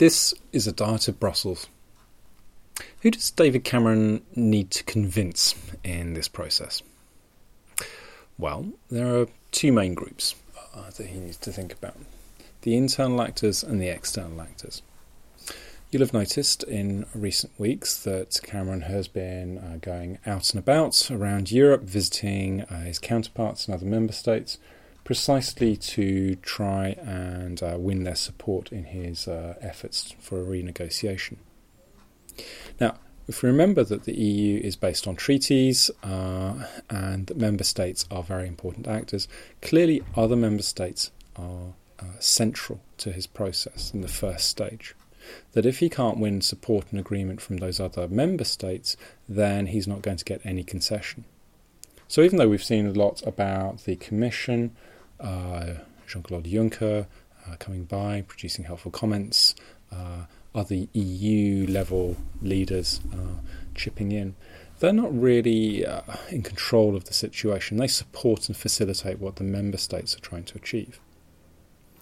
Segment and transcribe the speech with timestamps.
[0.00, 1.66] This is a diet of Brussels.
[3.02, 6.82] Who does David Cameron need to convince in this process?
[8.38, 10.36] Well, there are two main groups
[10.74, 11.98] uh, that he needs to think about
[12.62, 14.80] the internal actors and the external actors.
[15.90, 21.10] You'll have noticed in recent weeks that Cameron has been uh, going out and about
[21.10, 24.56] around Europe, visiting uh, his counterparts in other member states,
[25.04, 31.36] precisely to try and uh, win their support in his uh, efforts for a renegotiation.
[32.80, 32.96] Now,
[33.28, 38.04] if we remember that the EU is based on treaties uh, and that member states
[38.10, 39.28] are very important actors,
[39.62, 44.94] clearly other member states are uh, central to his process in the first stage.
[45.52, 48.96] That if he can't win support and agreement from those other member states,
[49.28, 51.24] then he's not going to get any concession.
[52.10, 54.74] So, even though we've seen a lot about the Commission,
[55.20, 55.74] uh,
[56.08, 57.06] Jean Claude Juncker
[57.46, 59.54] uh, coming by, producing helpful comments,
[59.92, 63.38] uh, other EU level leaders uh,
[63.76, 64.34] chipping in,
[64.80, 66.00] they're not really uh,
[66.30, 67.76] in control of the situation.
[67.76, 70.98] They support and facilitate what the member states are trying to achieve.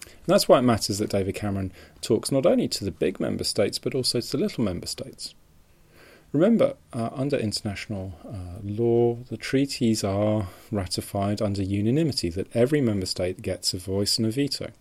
[0.05, 1.71] And that's why it matters that David Cameron
[2.01, 5.35] talks not only to the big member states but also to the little member states.
[6.31, 13.07] Remember, uh, under international uh, law, the treaties are ratified under unanimity, that every member
[13.07, 14.71] state gets a voice and a veto.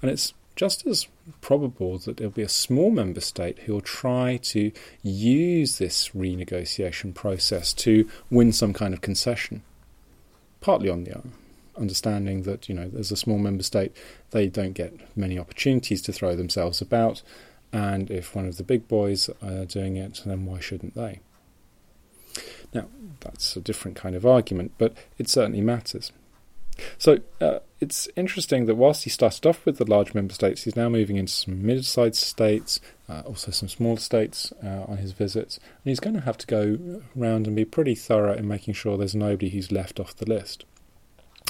[0.00, 1.06] And it's just as
[1.40, 7.14] probable that there'll be a small member state who will try to use this renegotiation
[7.14, 9.62] process to win some kind of concession,
[10.60, 11.22] partly on the
[11.76, 13.94] understanding that you know as a small member state,
[14.30, 17.22] they don't get many opportunities to throw themselves about,
[17.74, 21.18] and if one of the big boys are doing it, then why shouldn't they?
[22.72, 22.86] Now
[23.20, 26.12] that's a different kind of argument, but it certainly matters.
[26.98, 30.76] So uh, it's interesting that whilst he started off with the large member states, he's
[30.76, 35.58] now moving into some mid-sized states, uh, also some small states uh, on his visits,
[35.58, 38.96] and he's going to have to go around and be pretty thorough in making sure
[38.96, 40.64] there's nobody who's left off the list.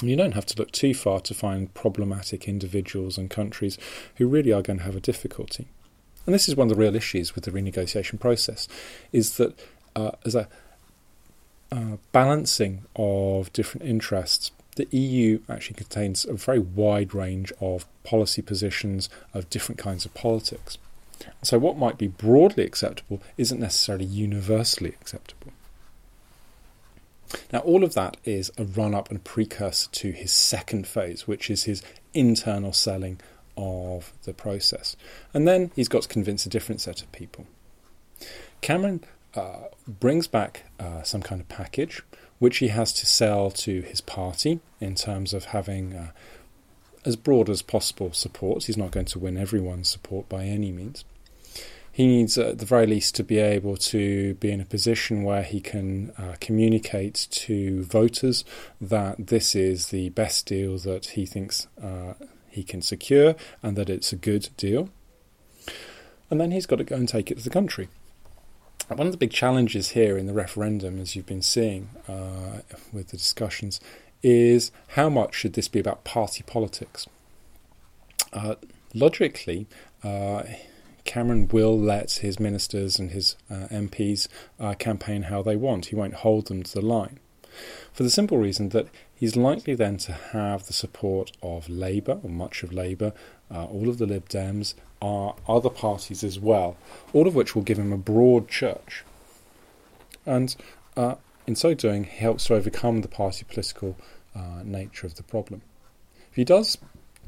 [0.01, 3.77] You don't have to look too far to find problematic individuals and countries
[4.15, 5.67] who really are going to have a difficulty.
[6.25, 8.67] And this is one of the real issues with the renegotiation process,
[9.11, 9.59] is that
[9.95, 10.47] uh, as a
[11.71, 18.41] uh, balancing of different interests the EU actually contains a very wide range of policy
[18.41, 20.77] positions of different kinds of politics.
[21.41, 25.53] So, what might be broadly acceptable isn't necessarily universally acceptable.
[27.51, 31.49] Now, all of that is a run up and precursor to his second phase, which
[31.49, 31.81] is his
[32.13, 33.19] internal selling
[33.57, 34.95] of the process.
[35.33, 37.47] And then he's got to convince a different set of people.
[38.61, 39.03] Cameron
[39.35, 42.01] uh, brings back uh, some kind of package
[42.39, 46.11] which he has to sell to his party in terms of having uh,
[47.05, 48.65] as broad as possible support.
[48.65, 51.05] He's not going to win everyone's support by any means.
[51.91, 55.43] He needs, at the very least, to be able to be in a position where
[55.43, 58.43] he can uh, communicate to voters
[58.81, 62.15] that this is the best deal that he thinks uh,
[62.55, 64.89] he can secure and that it's a good deal.
[66.29, 67.89] And then he's got to go and take it to the country.
[68.87, 72.61] One of the big challenges here in the referendum, as you've been seeing uh,
[72.93, 73.79] with the discussions,
[74.21, 77.07] is how much should this be about party politics?
[78.31, 78.55] Uh,
[78.93, 79.67] logically,
[80.03, 80.43] uh,
[81.03, 84.27] Cameron will let his ministers and his uh, MPs
[84.59, 85.87] uh, campaign how they want.
[85.87, 87.19] He won't hold them to the line.
[87.93, 92.29] For the simple reason that he's likely then to have the support of Labour, or
[92.29, 93.13] much of Labour,
[93.49, 96.77] uh, all of the Lib Dems, are other parties as well,
[97.13, 99.03] all of which will give him a broad church.
[100.25, 100.55] And
[100.97, 101.15] uh,
[101.47, 103.95] in so doing, he helps to overcome the party political
[104.35, 105.61] uh, nature of the problem.
[106.29, 106.77] If he does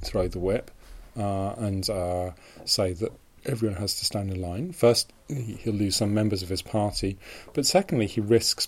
[0.02, 0.72] throw the whip
[1.16, 2.32] uh, and uh,
[2.66, 3.12] say that
[3.46, 7.18] everyone has to stand in line, first, he'll lose some members of his party,
[7.54, 8.68] but secondly, he risks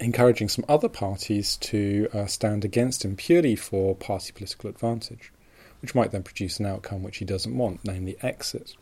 [0.00, 5.32] encouraging some other parties to uh, stand against him purely for party political advantage
[5.80, 8.74] which might then produce an outcome which he doesn't want, namely exit.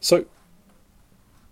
[0.00, 0.26] So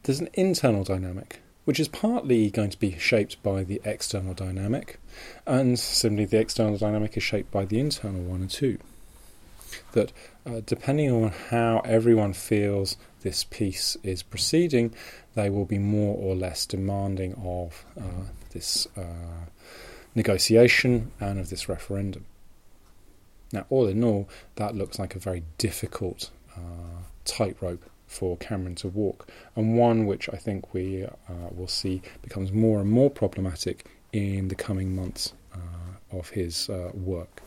[0.03, 4.99] there's an internal dynamic, which is partly going to be shaped by the external dynamic,
[5.47, 8.79] and similarly, the external dynamic is shaped by the internal one and two.
[9.93, 10.13] That
[10.45, 14.95] uh, depending on how everyone feels this piece is proceeding,
[15.37, 19.45] they will be more or less demanding of uh, this uh,
[20.15, 22.25] negotiation and of this referendum.
[23.53, 28.89] Now, all in all, that looks like a very difficult uh, tightrope for Cameron to
[28.89, 31.09] walk, and one which I think we uh,
[31.51, 36.91] will see becomes more and more problematic in the coming months uh, of his uh,
[36.95, 37.43] work.